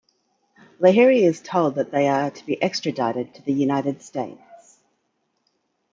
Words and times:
Lahiri 0.79 1.21
is 1.21 1.41
told 1.41 1.75
that 1.75 1.91
they 1.91 2.07
are 2.07 2.31
to 2.31 2.45
be 2.47 2.59
extradited 2.59 3.35
to 3.35 3.43
the 3.43 3.53
United 3.53 4.01
States. 4.01 4.79